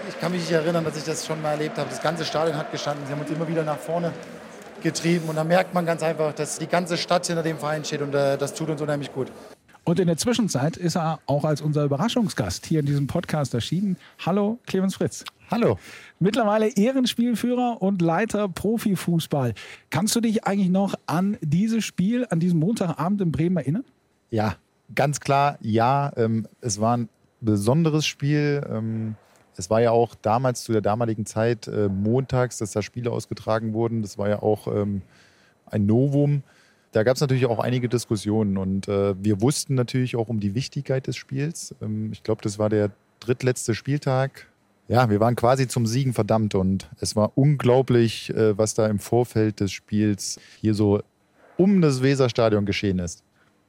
[0.08, 1.88] Ich kann mich nicht erinnern, dass ich das schon mal erlebt habe.
[1.90, 3.06] Das ganze Stadion hat gestanden.
[3.06, 4.12] Sie haben uns immer wieder nach vorne
[4.82, 5.28] getrieben.
[5.28, 8.02] Und da merkt man ganz einfach, dass die ganze Stadt hinter dem Verein steht.
[8.02, 9.30] Und äh, das tut uns unheimlich gut.
[9.84, 13.96] Und in der Zwischenzeit ist er auch als unser Überraschungsgast hier in diesem Podcast erschienen.
[14.24, 15.24] Hallo, Clemens Fritz.
[15.50, 15.76] Hallo.
[16.20, 19.54] Mittlerweile Ehrenspielführer und Leiter Profifußball.
[19.90, 23.84] Kannst du dich eigentlich noch an dieses Spiel, an diesem Montagabend in Bremen erinnern?
[24.30, 24.54] Ja,
[24.94, 26.12] ganz klar, ja.
[26.16, 27.08] Ähm, es war ein
[27.40, 28.64] besonderes Spiel.
[28.70, 29.16] Ähm,
[29.56, 33.74] es war ja auch damals zu der damaligen Zeit äh, montags, dass da Spiele ausgetragen
[33.74, 34.00] wurden.
[34.02, 35.02] Das war ja auch ähm,
[35.66, 36.44] ein Novum.
[36.92, 40.54] Da gab es natürlich auch einige Diskussionen und äh, wir wussten natürlich auch um die
[40.54, 41.74] Wichtigkeit des Spiels.
[41.80, 44.46] Ähm, ich glaube, das war der drittletzte Spieltag.
[44.88, 48.98] Ja, wir waren quasi zum Siegen verdammt und es war unglaublich, äh, was da im
[48.98, 51.00] Vorfeld des Spiels hier so
[51.56, 53.24] um das Weserstadion geschehen ist.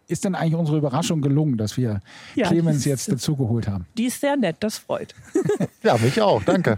[0.07, 2.01] Ist denn eigentlich unsere Überraschung gelungen, dass wir
[2.36, 3.86] ja, Clemens jetzt dazugeholt haben?
[3.97, 5.15] Die ist sehr nett, das freut.
[5.83, 6.77] ja, mich auch, danke.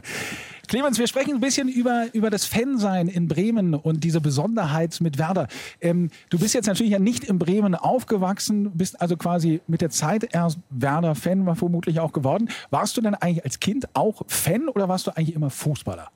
[0.68, 5.18] Clemens, wir sprechen ein bisschen über, über das Fansein in Bremen und diese Besonderheit mit
[5.18, 5.48] Werder.
[5.82, 9.90] Ähm, du bist jetzt natürlich ja nicht in Bremen aufgewachsen, bist also quasi mit der
[9.90, 12.50] Zeit erst Werder-Fan, war vermutlich auch geworden.
[12.70, 16.10] Warst du denn eigentlich als Kind auch Fan oder warst du eigentlich immer Fußballer?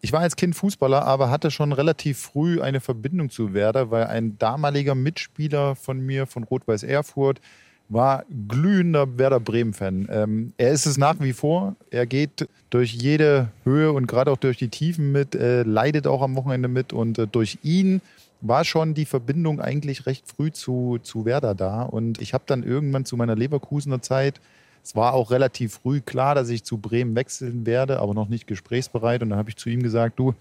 [0.00, 4.04] Ich war als Kind Fußballer, aber hatte schon relativ früh eine Verbindung zu Werder, weil
[4.04, 7.40] ein damaliger Mitspieler von mir von Rot-Weiß Erfurt
[7.88, 10.08] war glühender Werder Bremen-Fan.
[10.10, 11.76] Ähm, er ist es nach wie vor.
[11.90, 16.22] Er geht durch jede Höhe und gerade auch durch die Tiefen mit, äh, leidet auch
[16.22, 18.00] am Wochenende mit und äh, durch ihn
[18.40, 21.82] war schon die Verbindung eigentlich recht früh zu, zu Werder da.
[21.82, 24.40] Und ich habe dann irgendwann zu meiner Leverkusener Zeit,
[24.82, 28.46] es war auch relativ früh klar, dass ich zu Bremen wechseln werde, aber noch nicht
[28.46, 29.22] gesprächsbereit.
[29.22, 30.34] Und dann habe ich zu ihm gesagt, du,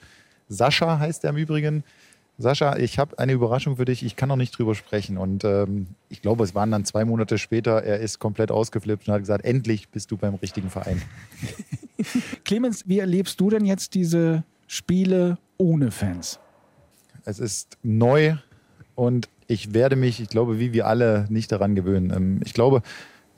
[0.50, 1.84] Sascha heißt er im Übrigen,
[2.44, 4.06] Sascha, ich habe eine Überraschung für dich.
[4.06, 5.18] Ich kann noch nicht drüber sprechen.
[5.18, 7.84] Und ähm, ich glaube, es waren dann zwei Monate später.
[7.84, 11.02] Er ist komplett ausgeflippt und hat gesagt: Endlich bist du beim richtigen Verein.
[12.46, 16.40] Clemens, wie erlebst du denn jetzt diese Spiele ohne Fans?
[17.26, 18.36] Es ist neu
[18.96, 22.12] und ich werde mich, ich glaube, wie wir alle, nicht daran gewöhnen.
[22.16, 22.82] Ähm, ich glaube,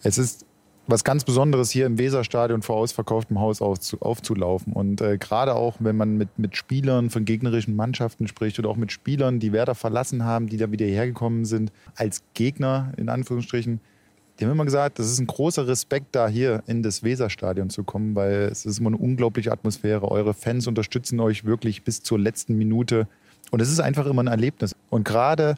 [0.01, 0.45] es ist
[0.87, 4.73] was ganz Besonderes hier im Weserstadion vor ausverkauftem Haus aufzulaufen.
[4.73, 8.75] Und äh, gerade auch, wenn man mit, mit Spielern von gegnerischen Mannschaften spricht oder auch
[8.75, 13.79] mit Spielern, die Werder verlassen haben, die da wieder hergekommen sind, als Gegner in Anführungsstrichen,
[14.39, 17.83] die haben immer gesagt, das ist ein großer Respekt, da hier in das Weserstadion zu
[17.83, 20.11] kommen, weil es ist immer eine unglaubliche Atmosphäre.
[20.11, 23.07] Eure Fans unterstützen euch wirklich bis zur letzten Minute.
[23.51, 24.75] Und es ist einfach immer ein Erlebnis.
[24.89, 25.55] Und gerade,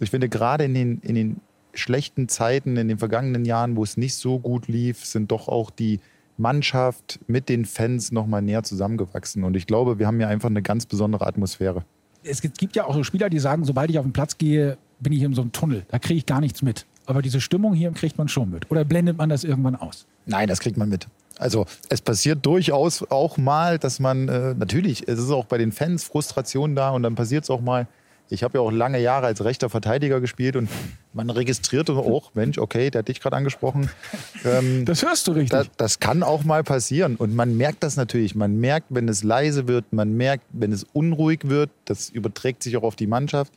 [0.00, 1.40] ich finde, gerade in den, in den
[1.78, 5.70] schlechten Zeiten in den vergangenen Jahren, wo es nicht so gut lief, sind doch auch
[5.70, 6.00] die
[6.38, 9.44] Mannschaft mit den Fans noch mal näher zusammengewachsen.
[9.44, 11.84] Und ich glaube, wir haben hier einfach eine ganz besondere Atmosphäre.
[12.22, 15.12] Es gibt ja auch so Spieler, die sagen, sobald ich auf den Platz gehe, bin
[15.12, 15.84] ich in so einem Tunnel.
[15.88, 16.86] Da kriege ich gar nichts mit.
[17.06, 18.70] Aber diese Stimmung hier kriegt man schon mit.
[18.70, 20.06] Oder blendet man das irgendwann aus?
[20.26, 21.06] Nein, das kriegt man mit.
[21.38, 25.70] Also es passiert durchaus auch mal, dass man, äh, natürlich, es ist auch bei den
[25.70, 27.86] Fans Frustration da und dann passiert es auch mal,
[28.28, 30.68] ich habe ja auch lange Jahre als rechter Verteidiger gespielt und
[31.12, 33.90] man registrierte auch, Mensch, okay, der hat dich gerade angesprochen.
[34.44, 35.50] Ähm, das hörst du richtig.
[35.50, 37.16] Da, das kann auch mal passieren.
[37.16, 38.36] Und man merkt das natürlich.
[38.36, 41.70] Man merkt, wenn es leise wird, man merkt, wenn es unruhig wird.
[41.84, 43.52] Das überträgt sich auch auf die Mannschaft.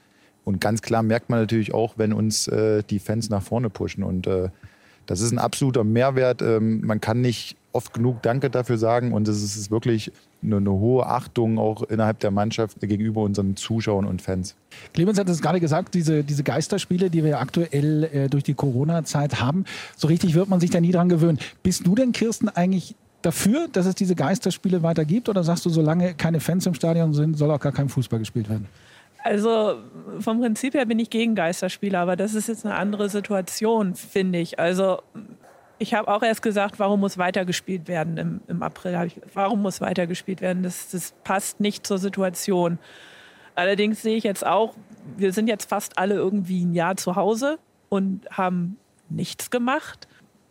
[0.46, 4.04] Und ganz klar merkt man natürlich auch, wenn uns äh, die Fans nach vorne pushen.
[4.04, 4.50] Und äh,
[5.06, 6.42] Das ist ein absoluter Mehrwert.
[6.42, 10.72] Ähm, man kann nicht oft genug Danke dafür sagen und es ist wirklich eine, eine,
[10.72, 14.56] hohe Achtung auch innerhalb der Mannschaft gegenüber unseren Zuschauern und Fans.
[14.94, 19.42] Clemens hat es gerade gesagt, diese, diese Geisterspiele, die wir aktuell äh, durch die Corona-Zeit
[19.42, 19.66] haben,
[19.98, 21.40] so richtig wird man sich da nie dran gewöhnen.
[21.62, 25.70] Bist du denn, Kirsten, eigentlich dafür, dass es diese Geisterspiele weiter gibt oder sagst du,
[25.70, 28.68] solange keine Fans im Stadion sind, soll auch gar kein Fußball gespielt werden?
[29.24, 29.76] Also
[30.20, 34.40] vom Prinzip her bin ich gegen Geisterspiele, aber das ist jetzt eine andere Situation, finde
[34.40, 34.60] ich.
[34.60, 35.02] Also
[35.80, 39.02] ich habe auch erst gesagt, warum muss weitergespielt werden im, im April.
[39.08, 40.62] Ich, warum muss weitergespielt werden?
[40.62, 42.78] Das, das passt nicht zur Situation.
[43.56, 44.76] Allerdings sehe ich jetzt auch,
[45.18, 48.78] wir sind jetzt fast alle irgendwie ein Jahr zu Hause und haben
[49.10, 50.08] nichts gemacht.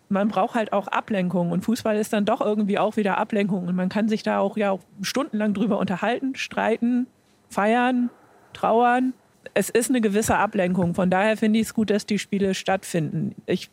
[0.08, 3.76] Man braucht halt auch Ablenkung und Fußball ist dann doch irgendwie auch wieder Ablenkung und
[3.76, 7.06] man kann sich da auch ja auch stundenlang drüber unterhalten, streiten,
[7.50, 8.08] feiern,
[8.54, 9.12] trauern.
[9.52, 10.94] Es ist eine gewisse Ablenkung.
[10.94, 13.34] Von daher finde ich es gut, dass die Spiele stattfinden.
[13.46, 13.70] Ich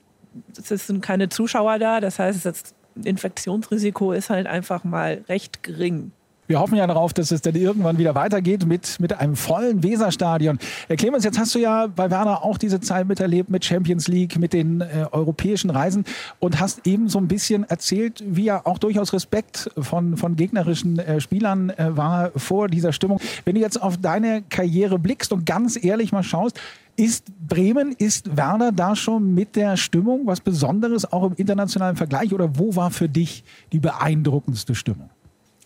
[0.58, 6.12] es sind keine Zuschauer da, das heißt, das Infektionsrisiko ist halt einfach mal recht gering.
[6.48, 10.60] Wir hoffen ja darauf, dass es dann irgendwann wieder weitergeht mit, mit einem vollen Weserstadion.
[10.88, 14.38] Herr Clemens, jetzt hast du ja bei Werner auch diese Zeit miterlebt mit Champions League,
[14.38, 16.06] mit den äh, europäischen Reisen
[16.39, 21.00] und hast eben so ein bisschen erzählt, wie ja auch durchaus Respekt von, von gegnerischen
[21.00, 23.19] äh, Spielern äh, war vor dieser Stimmung.
[23.43, 26.60] Wenn du jetzt auf deine Karriere blickst und ganz ehrlich mal schaust,
[26.95, 32.34] ist Bremen, ist Werder da schon mit der Stimmung was Besonderes, auch im internationalen Vergleich?
[32.34, 35.10] Oder wo war für dich die beeindruckendste Stimmung?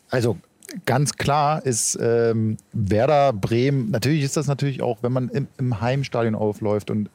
[0.10, 0.38] Also
[0.86, 5.82] ganz klar ist ähm, Werder Bremen, natürlich ist das natürlich auch, wenn man im, im
[5.82, 6.90] Heimstadion aufläuft.
[6.90, 7.10] Und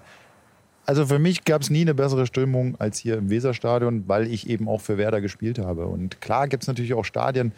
[0.87, 4.49] also für mich gab es nie eine bessere Stimmung als hier im Weserstadion, weil ich
[4.49, 5.87] eben auch für Werder gespielt habe.
[5.87, 7.53] Und klar gibt es natürlich auch Stadien,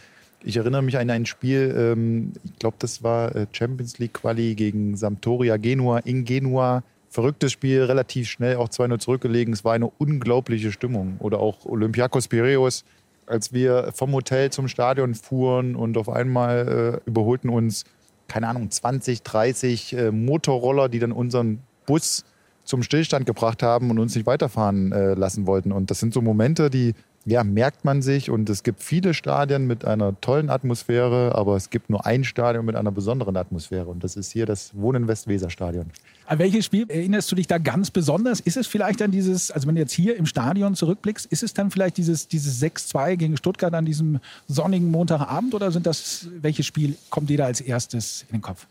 [0.46, 4.54] ich erinnere mich an ein Spiel, ähm, ich glaube, das war äh, Champions League Quali
[4.54, 6.84] gegen Sampdoria Genua in Genua.
[7.10, 9.52] Verrücktes Spiel, relativ schnell auch 2-0 zurückgelegen.
[9.52, 11.16] Es war eine unglaubliche Stimmung.
[11.18, 12.84] Oder auch Olympiakos Piraeus,
[13.26, 17.84] als wir vom Hotel zum Stadion fuhren und auf einmal äh, überholten uns,
[18.28, 22.24] keine Ahnung, 20, 30 äh, Motorroller, die dann unseren Bus
[22.62, 25.72] zum Stillstand gebracht haben und uns nicht weiterfahren äh, lassen wollten.
[25.72, 26.94] Und das sind so Momente, die
[27.26, 31.70] ja, merkt man sich und es gibt viele Stadien mit einer tollen Atmosphäre, aber es
[31.70, 35.50] gibt nur ein Stadion mit einer besonderen Atmosphäre und das ist hier das Wohnen Westweser
[35.50, 35.90] Stadion.
[36.26, 38.38] An welches Spiel erinnerst du dich da ganz besonders?
[38.38, 41.52] Ist es vielleicht dann dieses, also wenn du jetzt hier im Stadion zurückblickst, ist es
[41.52, 46.66] dann vielleicht dieses, dieses 6-2 gegen Stuttgart an diesem sonnigen Montagabend oder sind das, welches
[46.66, 48.68] Spiel kommt dir da als erstes in den Kopf?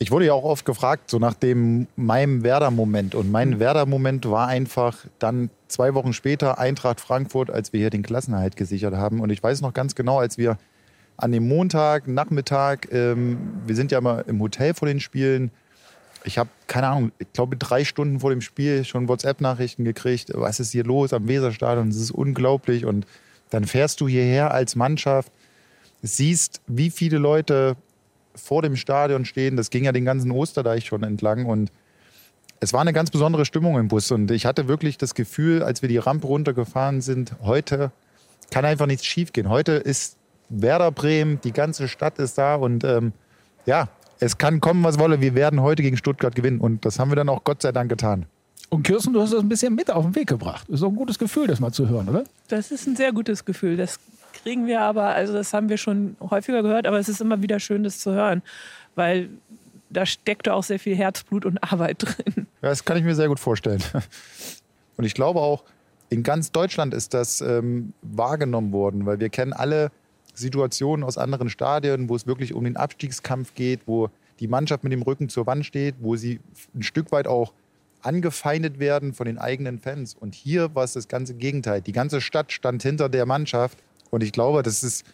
[0.00, 3.16] Ich wurde ja auch oft gefragt, so nach dem meinem Werder-Moment.
[3.16, 3.58] Und mein mhm.
[3.58, 8.94] Werder-Moment war einfach dann zwei Wochen später Eintracht Frankfurt, als wir hier den Klassenerhalt gesichert
[8.94, 9.20] haben.
[9.20, 10.56] Und ich weiß noch ganz genau, als wir
[11.16, 15.50] an dem Montag, Nachmittag, ähm, wir sind ja mal im Hotel vor den Spielen.
[16.22, 20.30] Ich habe, keine Ahnung, ich glaube drei Stunden vor dem Spiel schon WhatsApp-Nachrichten gekriegt.
[20.32, 21.88] Was ist hier los am Weserstadion?
[21.88, 22.84] Das ist unglaublich.
[22.84, 23.04] Und
[23.50, 25.32] dann fährst du hierher als Mannschaft,
[26.02, 27.76] siehst, wie viele Leute
[28.38, 29.56] vor dem Stadion stehen.
[29.56, 31.70] Das ging ja den ganzen Osterdeich schon entlang und
[32.60, 35.82] es war eine ganz besondere Stimmung im Bus und ich hatte wirklich das Gefühl, als
[35.82, 37.92] wir die Rampe runtergefahren sind, heute
[38.50, 39.48] kann einfach nichts schiefgehen.
[39.48, 40.16] Heute ist
[40.48, 43.12] Werder Bremen, die ganze Stadt ist da und ähm,
[43.66, 43.88] ja,
[44.20, 45.20] es kann kommen, was wolle.
[45.20, 47.90] Wir werden heute gegen Stuttgart gewinnen und das haben wir dann auch Gott sei Dank
[47.90, 48.26] getan.
[48.70, 50.66] Und Kirsten, du hast das ein bisschen mit auf den Weg gebracht.
[50.68, 52.24] Das ist auch ein gutes Gefühl, das mal zu hören, oder?
[52.48, 53.76] Das ist ein sehr gutes Gefühl.
[53.76, 53.98] Das
[54.32, 57.60] kriegen wir aber, also das haben wir schon häufiger gehört, aber es ist immer wieder
[57.60, 58.42] schön, das zu hören,
[58.94, 59.30] weil
[59.90, 62.46] da steckt auch sehr viel Herzblut und Arbeit drin.
[62.60, 63.82] Das kann ich mir sehr gut vorstellen.
[64.96, 65.64] Und ich glaube auch,
[66.10, 69.90] in ganz Deutschland ist das ähm, wahrgenommen worden, weil wir kennen alle
[70.34, 74.10] Situationen aus anderen Stadien, wo es wirklich um den Abstiegskampf geht, wo
[74.40, 76.40] die Mannschaft mit dem Rücken zur Wand steht, wo sie
[76.74, 77.52] ein Stück weit auch
[78.02, 80.14] angefeindet werden von den eigenen Fans.
[80.14, 81.82] Und hier war es das ganze Gegenteil.
[81.82, 83.78] Die ganze Stadt stand hinter der Mannschaft
[84.10, 85.04] und ich glaube, das ist,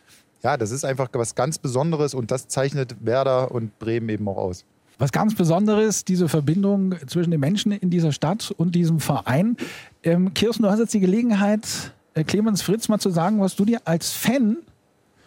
[0.43, 4.37] ja, das ist einfach was ganz Besonderes und das zeichnet Werder und Bremen eben auch
[4.37, 4.65] aus.
[4.99, 9.57] Was ganz Besonderes, diese Verbindung zwischen den Menschen in dieser Stadt und diesem Verein.
[10.05, 13.65] Ähm, Kirsten, du hast jetzt die Gelegenheit, äh, Clemens Fritz mal zu sagen, was du
[13.65, 14.59] dir als Fan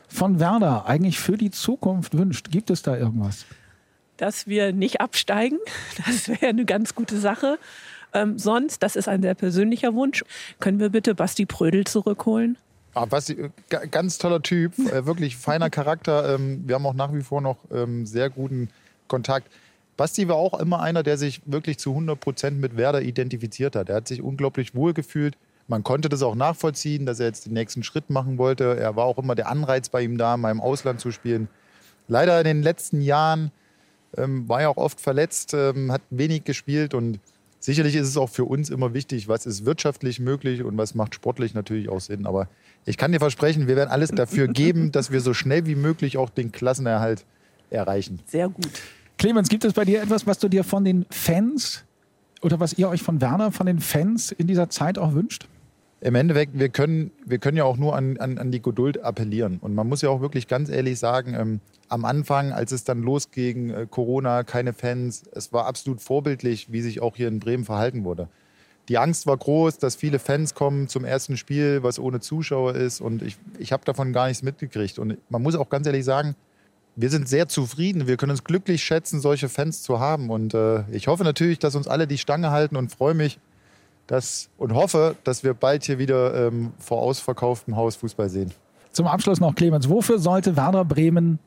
[0.08, 2.50] von Werder eigentlich für die Zukunft wünscht.
[2.50, 3.46] Gibt es da irgendwas?
[4.16, 5.60] Dass wir nicht absteigen,
[6.06, 7.60] das wäre eine ganz gute Sache.
[8.14, 10.24] Ähm, sonst, das ist ein sehr persönlicher Wunsch,
[10.60, 12.58] können wir bitte Basti Prödel zurückholen?
[12.98, 16.34] Ah, Basti, äh, ganz toller Typ, äh, wirklich feiner Charakter.
[16.34, 18.70] Ähm, wir haben auch nach wie vor noch ähm, sehr guten
[19.08, 19.52] Kontakt.
[19.98, 23.90] Basti war auch immer einer, der sich wirklich zu 100 Prozent mit Werder identifiziert hat.
[23.90, 25.38] Er hat sich unglaublich wohl gefühlt.
[25.68, 28.78] Man konnte das auch nachvollziehen, dass er jetzt den nächsten Schritt machen wollte.
[28.78, 31.50] Er war auch immer der Anreiz bei ihm da, mal im Ausland zu spielen.
[32.08, 33.52] Leider in den letzten Jahren
[34.18, 37.20] ähm, war er auch oft verletzt, ähm, hat wenig gespielt und
[37.60, 41.16] sicherlich ist es auch für uns immer wichtig, was ist wirtschaftlich möglich und was macht
[41.16, 42.26] sportlich natürlich auch Sinn.
[42.26, 42.48] Aber
[42.86, 46.18] ich kann dir versprechen, wir werden alles dafür geben, dass wir so schnell wie möglich
[46.18, 47.26] auch den Klassenerhalt
[47.70, 48.20] erreichen.
[48.26, 48.72] Sehr gut.
[49.18, 51.84] Clemens, gibt es bei dir etwas, was du dir von den Fans
[52.42, 55.48] oder was ihr euch von Werder, von den Fans in dieser Zeit auch wünscht?
[56.00, 59.58] Im Endeffekt, wir können, wir können ja auch nur an, an, an die Geduld appellieren.
[59.60, 63.02] Und man muss ja auch wirklich ganz ehrlich sagen, ähm, am Anfang, als es dann
[63.02, 67.66] losging, äh, Corona, keine Fans, es war absolut vorbildlich, wie sich auch hier in Bremen
[67.66, 68.28] verhalten wurde.
[68.90, 73.02] Die Angst war groß, dass viele Fans kommen zum ersten Spiel, was ohne Zuschauer ist.
[73.02, 75.00] Und ich, ich habe davon gar nichts mitgekriegt.
[75.00, 76.36] Und man muss auch ganz ehrlich sagen,
[76.96, 78.08] wir sind sehr zufrieden.
[78.08, 80.30] Wir können uns glücklich schätzen, solche Fans zu haben.
[80.30, 83.40] Und äh, ich hoffe natürlich, dass uns alle die Stange halten und freue mich
[84.08, 88.52] dass, und hoffe, dass wir bald hier wieder ähm, vor ausverkauftem Haus Fußball sehen.
[88.92, 91.40] Zum Abschluss noch, Clemens, wofür sollte Werder Bremen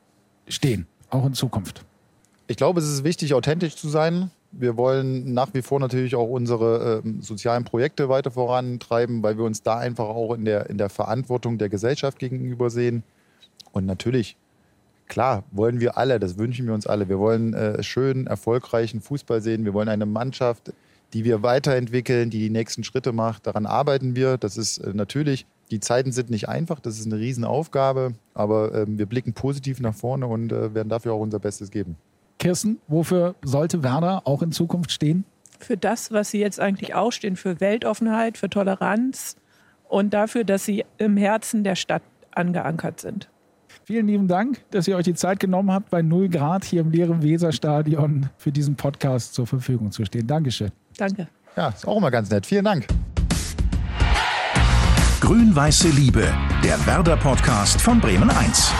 [0.47, 1.83] stehen, auch in Zukunft?
[2.47, 4.31] Ich glaube, es ist wichtig, authentisch zu sein.
[4.51, 9.45] Wir wollen nach wie vor natürlich auch unsere äh, sozialen Projekte weiter vorantreiben, weil wir
[9.45, 13.03] uns da einfach auch in der, in der Verantwortung der Gesellschaft gegenüber sehen.
[13.71, 14.35] Und natürlich
[15.07, 17.09] klar, wollen wir alle, das wünschen wir uns alle.
[17.09, 19.65] Wir wollen äh, schönen, erfolgreichen Fußball sehen.
[19.65, 20.73] Wir wollen eine Mannschaft,
[21.13, 23.47] die wir weiterentwickeln, die die nächsten Schritte macht.
[23.47, 24.37] Daran arbeiten wir.
[24.37, 28.85] Das ist äh, natürlich, die Zeiten sind nicht einfach, das ist eine Riesenaufgabe, aber äh,
[28.87, 31.95] wir blicken positiv nach vorne und äh, werden dafür auch unser Bestes geben.
[32.39, 35.25] Kirsten, wofür sollte Werder auch in Zukunft stehen?
[35.59, 39.35] Für das, was sie jetzt eigentlich auch stehen, für Weltoffenheit, für Toleranz
[39.87, 43.29] und dafür, dass sie im Herzen der Stadt angeankert sind.
[43.83, 46.91] Vielen lieben Dank, dass ihr euch die Zeit genommen habt, bei 0 Grad hier im
[46.91, 50.27] leeren Weserstadion für diesen Podcast zur Verfügung zu stehen.
[50.27, 50.71] Dankeschön.
[51.01, 51.27] Danke.
[51.57, 52.45] Ja, ist auch immer ganz nett.
[52.45, 52.85] Vielen Dank.
[55.19, 56.31] Grün-Weiße Liebe,
[56.63, 58.71] der Werder-Podcast von Bremen 1.